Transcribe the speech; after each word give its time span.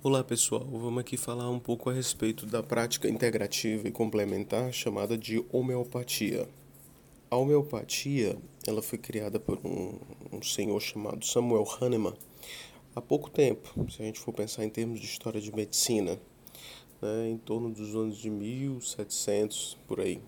Olá 0.00 0.22
pessoal, 0.22 0.64
vamos 0.64 1.00
aqui 1.00 1.16
falar 1.16 1.50
um 1.50 1.58
pouco 1.58 1.90
a 1.90 1.92
respeito 1.92 2.46
da 2.46 2.62
prática 2.62 3.08
integrativa 3.08 3.88
e 3.88 3.90
complementar 3.90 4.72
chamada 4.72 5.18
de 5.18 5.44
homeopatia. 5.50 6.48
A 7.28 7.36
homeopatia 7.36 8.38
ela 8.64 8.80
foi 8.80 8.96
criada 8.96 9.40
por 9.40 9.58
um, 9.66 9.98
um 10.32 10.40
senhor 10.40 10.78
chamado 10.78 11.26
Samuel 11.26 11.64
Hahnemann 11.64 12.14
há 12.94 13.00
pouco 13.00 13.28
tempo, 13.28 13.90
se 13.90 14.00
a 14.00 14.04
gente 14.04 14.20
for 14.20 14.32
pensar 14.32 14.64
em 14.64 14.70
termos 14.70 15.00
de 15.00 15.06
história 15.06 15.40
de 15.40 15.52
medicina, 15.52 16.16
né, 17.02 17.30
em 17.30 17.36
torno 17.36 17.68
dos 17.68 17.96
anos 17.96 18.18
de 18.18 18.30
1700 18.30 19.76
por 19.88 19.98
aí. 19.98 20.20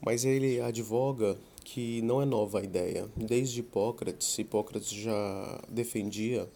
Mas 0.00 0.24
ele 0.24 0.60
advoga 0.60 1.36
que 1.64 2.00
não 2.02 2.22
é 2.22 2.24
nova 2.24 2.60
a 2.60 2.62
ideia. 2.62 3.10
Desde 3.16 3.58
Hipócrates, 3.58 4.38
Hipócrates 4.38 4.90
já 4.90 5.60
defendia 5.68 6.48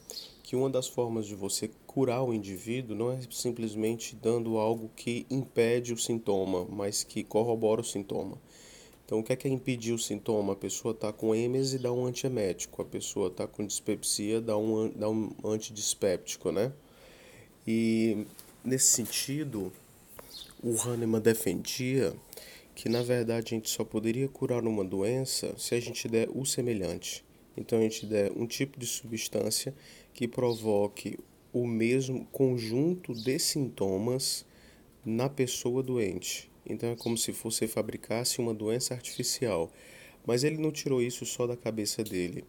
que 0.51 0.57
uma 0.57 0.69
das 0.69 0.89
formas 0.89 1.29
de 1.29 1.37
você 1.37 1.71
curar 1.87 2.25
o 2.25 2.35
indivíduo 2.35 2.97
não 2.97 3.13
é 3.13 3.21
simplesmente 3.31 4.17
dando 4.17 4.59
algo 4.59 4.91
que 4.97 5.25
impede 5.31 5.93
o 5.93 5.97
sintoma, 5.97 6.67
mas 6.69 7.05
que 7.05 7.23
corrobora 7.23 7.83
o 7.83 7.85
sintoma. 7.85 8.37
Então, 9.07 9.21
o 9.21 9.23
que 9.23 9.33
é, 9.33 9.37
que 9.37 9.47
é 9.47 9.51
impedir 9.53 9.93
o 9.93 9.99
sintoma? 9.99 10.55
A 10.55 10.57
pessoa 10.57 10.91
está 10.91 11.13
com 11.13 11.33
êmese, 11.33 11.79
dá 11.79 11.93
um 11.93 12.05
antiemético. 12.05 12.83
A 12.83 12.85
pessoa 12.85 13.29
está 13.29 13.47
com 13.47 13.65
dispepsia, 13.65 14.41
dá 14.41 14.59
um, 14.59 14.91
dá 14.91 15.09
um 15.09 15.31
antidispéptico, 15.45 16.51
né? 16.51 16.73
E, 17.65 18.27
nesse 18.65 18.87
sentido, 18.87 19.73
o 20.61 20.75
Hahnemann 20.83 21.23
defendia 21.23 22.13
que, 22.75 22.89
na 22.89 23.05
verdade, 23.05 23.55
a 23.55 23.57
gente 23.57 23.71
só 23.71 23.85
poderia 23.85 24.27
curar 24.27 24.65
uma 24.65 24.85
doença 24.85 25.55
se 25.57 25.77
a 25.77 25.81
gente 25.81 26.09
der 26.09 26.29
o 26.35 26.45
semelhante. 26.45 27.25
Então 27.57 27.79
a 27.79 27.83
gente 27.83 28.07
der 28.07 28.33
um 28.33 28.47
tipo 28.47 28.79
de 28.79 28.87
substância 28.87 29.75
que 30.13 30.27
provoque 30.27 31.19
o 31.53 31.67
mesmo 31.67 32.27
conjunto 32.27 33.13
de 33.13 33.39
sintomas 33.39 34.47
na 35.05 35.29
pessoa 35.29 35.83
doente. 35.83 36.51
Então 36.67 36.91
é 36.91 36.97
como 36.97 37.17
se 37.17 37.33
você 37.33 37.67
fabricasse 37.67 38.39
uma 38.39 38.55
doença 38.55 38.95
artificial. 38.95 39.71
Mas 40.25 40.45
ele 40.45 40.59
não 40.59 40.71
tirou 40.71 41.03
isso 41.03 41.25
só 41.25 41.47
da 41.47 41.57
cabeça 41.57 42.05
dele. 42.05 42.45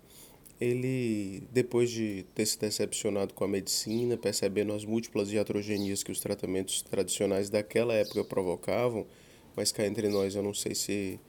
Ele, 0.59 1.41
depois 1.51 1.89
de 1.89 2.23
ter 2.35 2.45
se 2.45 2.59
decepcionado 2.59 3.33
com 3.33 3.43
a 3.43 3.47
medicina, 3.47 4.15
percebendo 4.15 4.73
as 4.73 4.85
múltiplas 4.85 5.31
iatrogenias 5.31 6.03
que 6.03 6.11
os 6.11 6.19
tratamentos 6.19 6.83
tradicionais 6.83 7.49
daquela 7.49 7.95
época 7.95 8.23
provocavam, 8.23 9.07
mas 9.55 9.71
cá 9.71 9.87
entre 9.87 10.07
nós 10.07 10.35
eu 10.35 10.43
não 10.43 10.53
sei 10.53 10.75
se 10.75 11.19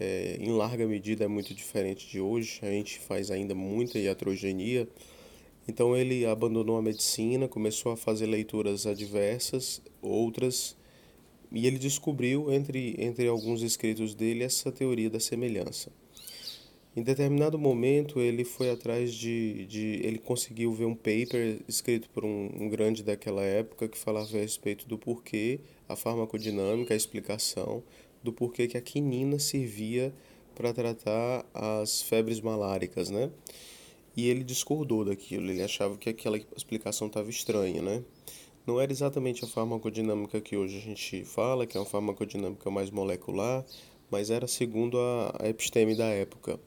é, 0.00 0.38
em 0.40 0.50
larga 0.50 0.86
medida 0.86 1.24
é 1.26 1.28
muito 1.28 1.52
diferente 1.52 2.08
de 2.08 2.18
hoje. 2.18 2.58
A 2.62 2.70
gente 2.70 2.98
faz 2.98 3.30
ainda 3.30 3.54
muita 3.54 3.98
iatrogenia. 3.98 4.88
Então 5.68 5.94
ele 5.94 6.24
abandonou 6.24 6.78
a 6.78 6.82
medicina, 6.82 7.46
começou 7.46 7.92
a 7.92 7.96
fazer 7.96 8.24
leituras 8.24 8.86
adversas, 8.86 9.82
outras, 10.00 10.74
e 11.52 11.66
ele 11.66 11.78
descobriu 11.78 12.50
entre, 12.50 12.96
entre 12.98 13.28
alguns 13.28 13.60
escritos 13.62 14.14
dele 14.14 14.42
essa 14.42 14.72
teoria 14.72 15.10
da 15.10 15.20
semelhança. 15.20 15.92
Em 16.96 17.02
determinado 17.02 17.58
momento 17.58 18.20
ele 18.20 18.42
foi 18.42 18.70
atrás 18.70 19.12
de, 19.12 19.66
de 19.66 20.00
ele 20.02 20.18
conseguiu 20.18 20.72
ver 20.72 20.86
um 20.86 20.94
paper 20.94 21.60
escrito 21.68 22.08
por 22.08 22.24
um, 22.24 22.50
um 22.58 22.68
grande 22.68 23.02
daquela 23.02 23.42
época 23.42 23.86
que 23.86 23.98
falava 23.98 24.26
a 24.36 24.40
respeito 24.40 24.88
do 24.88 24.98
porquê, 24.98 25.60
a 25.88 25.94
farmacodinâmica, 25.94 26.94
a 26.94 26.96
explicação 26.96 27.82
do 28.22 28.32
porquê 28.32 28.66
que 28.66 28.76
a 28.76 28.80
quinina 28.80 29.38
servia 29.38 30.12
para 30.54 30.72
tratar 30.72 31.46
as 31.54 32.02
febres 32.02 32.40
maláricas, 32.40 33.10
né? 33.10 33.30
E 34.16 34.28
ele 34.28 34.44
discordou 34.44 35.04
daquilo, 35.04 35.50
ele 35.50 35.62
achava 35.62 35.96
que 35.96 36.10
aquela 36.10 36.38
explicação 36.56 37.06
estava 37.06 37.30
estranha, 37.30 37.80
né? 37.80 38.02
Não 38.66 38.80
era 38.80 38.92
exatamente 38.92 39.44
a 39.44 39.48
farmacodinâmica 39.48 40.40
que 40.40 40.56
hoje 40.56 40.76
a 40.76 40.80
gente 40.80 41.24
fala, 41.24 41.66
que 41.66 41.76
é 41.76 41.80
uma 41.80 41.86
farmacodinâmica 41.86 42.70
mais 42.70 42.90
molecular, 42.90 43.64
mas 44.10 44.30
era 44.30 44.46
segundo 44.46 44.98
a, 44.98 45.48
episteme 45.48 45.94
da 45.94 46.06
época. 46.06 46.60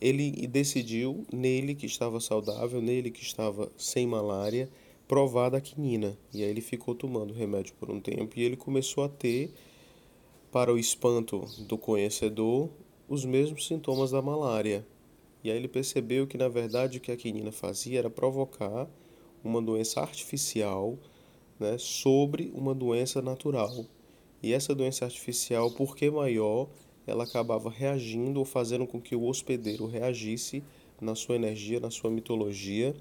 Ele 0.00 0.46
decidiu, 0.46 1.24
nele 1.32 1.74
que 1.74 1.86
estava 1.86 2.20
saudável, 2.20 2.82
nele 2.82 3.10
que 3.10 3.22
estava 3.22 3.72
sem 3.76 4.06
malária, 4.06 4.68
provar 5.08 5.48
da 5.48 5.60
quinina. 5.60 6.18
E 6.32 6.42
aí 6.42 6.50
ele 6.50 6.60
ficou 6.60 6.94
tomando 6.94 7.32
remédio 7.32 7.74
por 7.80 7.90
um 7.90 8.00
tempo 8.00 8.38
e 8.38 8.42
ele 8.42 8.56
começou 8.56 9.04
a 9.04 9.08
ter 9.08 9.50
para 10.54 10.72
o 10.72 10.78
espanto 10.78 11.40
do 11.66 11.76
conhecedor, 11.76 12.70
os 13.08 13.24
mesmos 13.24 13.66
sintomas 13.66 14.12
da 14.12 14.22
malária. 14.22 14.86
E 15.42 15.50
aí 15.50 15.56
ele 15.56 15.66
percebeu 15.66 16.28
que, 16.28 16.38
na 16.38 16.48
verdade, 16.48 16.98
o 16.98 17.00
que 17.00 17.10
a 17.10 17.16
quinina 17.16 17.50
fazia 17.50 17.98
era 17.98 18.08
provocar 18.08 18.88
uma 19.42 19.60
doença 19.60 20.00
artificial 20.00 20.96
né, 21.58 21.76
sobre 21.76 22.52
uma 22.54 22.72
doença 22.72 23.20
natural. 23.20 23.84
E 24.40 24.52
essa 24.52 24.72
doença 24.76 25.04
artificial, 25.04 25.72
por 25.72 25.96
que 25.96 26.08
maior, 26.08 26.68
ela 27.04 27.24
acabava 27.24 27.68
reagindo 27.68 28.38
ou 28.38 28.44
fazendo 28.44 28.86
com 28.86 29.00
que 29.00 29.16
o 29.16 29.24
hospedeiro 29.24 29.86
reagisse 29.86 30.62
na 31.00 31.16
sua 31.16 31.34
energia, 31.34 31.80
na 31.80 31.90
sua 31.90 32.12
mitologia, 32.12 32.94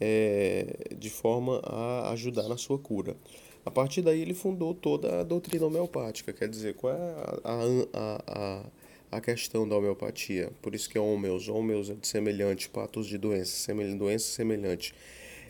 é, 0.00 0.94
de 0.96 1.10
forma 1.10 1.60
a 1.64 2.12
ajudar 2.12 2.48
na 2.48 2.56
sua 2.56 2.78
cura. 2.78 3.16
A 3.64 3.70
partir 3.70 4.02
daí 4.02 4.20
ele 4.20 4.34
fundou 4.34 4.74
toda 4.74 5.20
a 5.20 5.22
doutrina 5.22 5.66
homeopática, 5.66 6.32
quer 6.32 6.48
dizer, 6.48 6.74
qual 6.74 6.92
é 6.92 6.98
a, 6.98 7.54
a, 7.94 8.22
a, 8.26 8.66
a 9.12 9.20
questão 9.20 9.66
da 9.66 9.76
homeopatia? 9.76 10.52
Por 10.60 10.74
isso 10.74 10.88
que 10.88 10.98
é 10.98 11.00
homeos, 11.00 11.48
homeos 11.48 11.88
é 11.88 11.94
de 11.94 12.06
semelhante, 12.06 12.68
patos 12.68 13.06
de 13.06 13.16
doença, 13.16 13.52
semelhante, 13.56 13.98
doença 13.98 14.26
semelhante. 14.26 14.94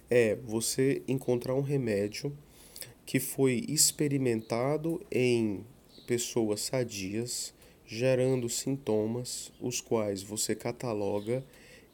É 0.09 0.37
você 0.37 1.03
encontrar 1.09 1.55
um 1.55 1.61
remédio 1.61 2.33
que 3.05 3.19
foi 3.19 3.65
experimentado 3.69 5.05
em 5.11 5.65
pessoas 6.07 6.61
sadias, 6.61 7.53
gerando 7.85 8.49
sintomas, 8.49 9.53
os 9.61 9.81
quais 9.81 10.23
você 10.23 10.55
cataloga 10.55 11.45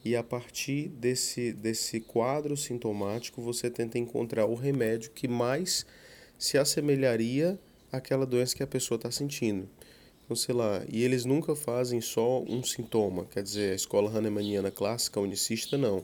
e 0.04 0.16
a 0.16 0.22
partir 0.22 0.88
desse, 0.88 1.52
desse 1.52 2.00
quadro 2.00 2.56
sintomático 2.56 3.42
você 3.42 3.70
tenta 3.70 3.98
encontrar 3.98 4.46
o 4.46 4.54
remédio 4.54 5.10
que 5.10 5.28
mais 5.28 5.84
se 6.40 6.56
assemelharia 6.56 7.60
àquela 7.92 8.24
doença 8.24 8.56
que 8.56 8.62
a 8.62 8.66
pessoa 8.66 8.96
está 8.96 9.10
sentindo. 9.10 9.68
Então, 10.24 10.34
sei 10.34 10.54
lá, 10.54 10.82
e 10.90 11.04
eles 11.04 11.26
nunca 11.26 11.54
fazem 11.54 12.00
só 12.00 12.42
um 12.44 12.62
sintoma, 12.62 13.26
quer 13.26 13.42
dizer, 13.42 13.72
a 13.72 13.74
escola 13.74 14.10
hahnemanniana 14.10 14.70
clássica, 14.70 15.20
unicista, 15.20 15.76
não. 15.76 16.02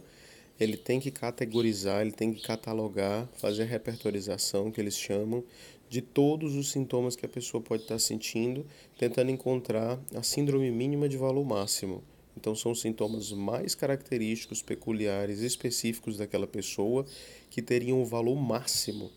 Ele 0.60 0.76
tem 0.76 1.00
que 1.00 1.10
categorizar, 1.10 2.02
ele 2.02 2.12
tem 2.12 2.34
que 2.34 2.42
catalogar, 2.42 3.26
fazer 3.38 3.62
a 3.62 3.66
repertorização, 3.66 4.70
que 4.70 4.78
eles 4.78 4.94
chamam, 4.94 5.42
de 5.88 6.02
todos 6.02 6.54
os 6.54 6.70
sintomas 6.70 7.16
que 7.16 7.24
a 7.24 7.28
pessoa 7.30 7.62
pode 7.62 7.84
estar 7.84 7.94
tá 7.94 7.98
sentindo, 7.98 8.66
tentando 8.98 9.30
encontrar 9.30 9.98
a 10.14 10.22
síndrome 10.22 10.70
mínima 10.70 11.08
de 11.08 11.16
valor 11.16 11.46
máximo. 11.46 12.04
Então, 12.36 12.54
são 12.54 12.72
os 12.72 12.82
sintomas 12.82 13.32
mais 13.32 13.74
característicos, 13.74 14.60
peculiares, 14.60 15.40
específicos 15.40 16.18
daquela 16.18 16.46
pessoa 16.46 17.06
que 17.48 17.62
teriam 17.62 18.02
o 18.02 18.04
valor 18.04 18.36
máximo 18.36 19.10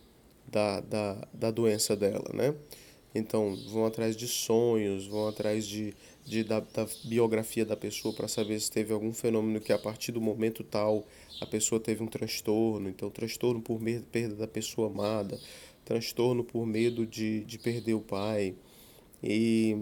da, 0.52 0.80
da, 0.82 1.28
da 1.34 1.52
doença 1.52 1.96
dela, 1.96 2.30
né? 2.34 2.56
Então, 3.14 3.56
vão 3.70 3.86
atrás 3.86 4.16
de 4.16 4.28
sonhos, 4.28 5.08
vão 5.08 5.28
atrás 5.28 5.66
de, 5.66 5.94
de 6.26 6.44
da, 6.44 6.60
da 6.60 6.88
biografia 7.04 7.66
da 7.66 7.76
pessoa 7.76 8.14
para 8.14 8.28
saber 8.28 8.60
se 8.60 8.72
teve 8.72 8.94
algum 8.94 9.12
fenômeno 9.12 9.60
que 9.60 9.74
a 9.74 9.80
partir 9.80 10.12
do 10.12 10.22
momento 10.22 10.64
tal 10.64 11.06
a 11.42 11.46
pessoa 11.46 11.80
teve 11.80 12.04
um 12.04 12.08
transtorno. 12.08 12.88
Então, 12.88 13.10
transtorno 13.10 13.62
por 13.62 13.82
medo 13.82 14.06
perda 14.12 14.36
da 14.36 14.48
pessoa 14.48 14.90
amada, 14.90 15.40
transtorno 15.84 16.44
por 16.44 16.66
medo 16.66 17.06
de, 17.06 17.44
de 17.46 17.58
perder 17.58 17.96
o 17.96 18.02
pai. 18.02 18.54
E 19.24 19.76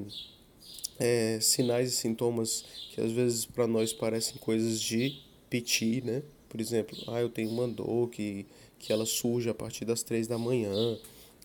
é, 0.97 1.39
sinais 1.41 1.89
e 1.89 1.95
sintomas 1.95 2.65
que 2.91 3.01
às 3.01 3.11
vezes 3.11 3.45
para 3.45 3.67
nós 3.67 3.91
parecem 3.93 4.37
coisas 4.37 4.81
de 4.81 5.21
piti, 5.49 6.01
né? 6.01 6.23
Por 6.49 6.61
exemplo, 6.61 6.97
ah, 7.07 7.19
eu 7.19 7.29
tenho 7.29 7.49
uma 7.49 7.67
dor 7.67 8.09
que 8.09 8.45
que 8.79 8.93
ela 8.93 9.05
surge 9.05 9.49
a 9.49 9.53
partir 9.53 9.85
das 9.85 10.03
três 10.03 10.27
da 10.27 10.37
manhã 10.37 10.97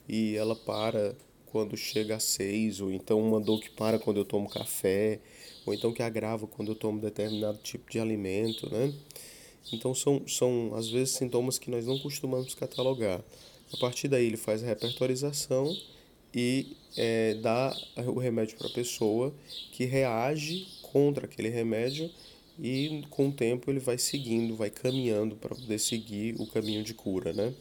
e 0.08 0.37
ela 0.37 0.54
para 0.54 1.14
quando 1.46 1.76
chega 1.76 2.16
às 2.16 2.25
seis, 2.25 2.81
ou 2.81 2.90
então 2.90 3.20
uma 3.20 3.38
dor 3.38 3.60
que 3.60 3.70
para 3.70 3.99
quando 3.99 4.16
eu 4.16 4.25
tomo 4.25 4.49
café, 4.49 5.20
ou 5.66 5.75
então 5.75 5.93
que 5.93 6.02
agrava 6.02 6.46
quando 6.46 6.72
eu 6.72 6.75
tomo 6.75 6.99
determinado 6.99 7.58
tipo 7.58 7.90
de 7.90 8.00
alimento, 8.00 8.70
né? 8.72 8.93
Então 9.70 9.94
são, 9.94 10.26
são 10.26 10.72
às 10.75 10.88
vezes 10.88 11.14
sintomas 11.14 11.58
que 11.58 11.70
nós 11.70 11.87
não 11.87 11.99
costumamos 11.99 12.54
catalogar. 12.54 13.22
A 13.72 13.76
partir 13.76 14.08
daí 14.08 14.26
ele 14.26 14.37
faz 14.37 14.62
a 14.62 14.66
repertorização 14.66 15.76
e 16.34 16.75
é, 16.96 17.34
dá 17.34 17.76
o 18.06 18.19
remédio 18.19 18.56
para 18.56 18.69
a 18.69 18.72
pessoa 18.72 19.32
que 19.72 19.84
reage 19.84 20.66
contra 20.81 21.26
aquele 21.26 21.49
remédio 21.49 22.10
e 22.62 23.05
com 23.11 23.29
o 23.29 23.32
tempo 23.32 23.69
ele 23.69 23.81
vai 23.81 23.99
seguindo, 23.99 24.55
vai 24.55 24.70
caminhando 24.70 25.35
para 25.35 25.53
poder 25.53 25.81
seguir 25.81 26.37
o 26.38 26.47
caminho 26.47 26.85
de 26.85 26.94
cura, 26.94 27.32
né? 27.32 27.53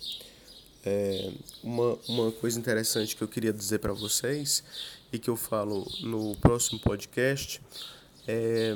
É, 0.86 1.32
uma, 1.64 1.98
uma 2.08 2.32
coisa 2.32 2.60
interessante 2.60 3.16
que 3.16 3.24
eu 3.24 3.28
queria 3.28 3.52
dizer 3.52 3.80
para 3.80 3.94
vocês 3.94 4.64
e 5.12 5.18
que 5.18 5.30
eu 5.30 5.36
falo 5.36 5.92
no 6.02 6.36
próximo 6.38 6.80
podcast 6.80 7.60
é 8.28 8.76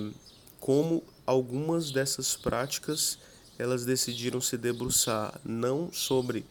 como 0.60 1.04
algumas 1.28 1.92
dessas 1.92 2.36
práticas 2.36 3.20
elas 3.60 3.86
decidiram 3.86 4.42
se 4.42 4.58
debruçar 4.58 5.40
não 5.46 5.94
sobre 5.94 6.44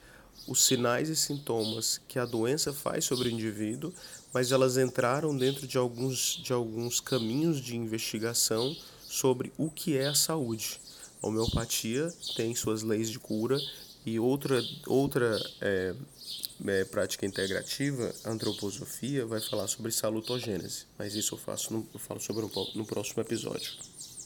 os 0.47 0.65
sinais 0.65 1.09
e 1.09 1.17
sintomas 1.17 2.01
que 2.07 2.19
a 2.19 2.25
doença 2.25 2.73
faz 2.73 3.05
sobre 3.05 3.29
o 3.29 3.33
indivíduo, 3.33 3.93
mas 4.33 4.53
elas 4.53 4.77
entraram 4.77 5.37
dentro 5.37 5.67
de 5.67 5.77
alguns, 5.77 6.41
de 6.43 6.53
alguns 6.53 7.01
caminhos 7.01 7.61
de 7.61 7.77
investigação 7.77 8.77
sobre 9.15 9.53
o 9.57 9.71
que 9.71 9.97
é 9.97 10.09
a 10.09 10.15
saúde. 10.15 10.81
A 11.23 11.29
homeopatia 11.29 12.13
tem 12.37 12.55
suas 12.55 12.83
leis 12.83 13.09
de 13.09 13.19
cura 13.19 13.59
e 14.05 14.19
outra, 14.19 14.61
outra 14.87 15.41
é, 15.61 15.95
é, 16.67 16.85
prática 16.85 17.25
integrativa, 17.25 18.13
antroposofia, 18.25 19.25
vai 19.25 19.41
falar 19.41 19.69
sobre 19.69 19.93
salutogênese, 19.93 20.87
mas 20.99 21.15
isso 21.15 21.35
eu, 21.35 21.39
faço 21.39 21.73
eu 21.73 22.01
falo 22.01 22.21
sobre 22.21 22.45
no 22.75 22.85
próximo 22.85 23.23
episódio. 23.23 23.73